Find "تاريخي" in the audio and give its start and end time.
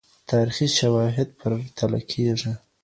0.29-0.67